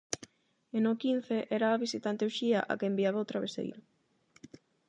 E 0.75 0.77
no 0.83 0.93
quince 1.01 1.37
era 1.57 1.67
a 1.69 1.81
visitante 1.85 2.27
Uxía 2.29 2.59
a 2.71 2.73
que 2.79 2.89
enviaba 2.91 3.23
o 3.23 3.29
traveseiro. 3.31 3.79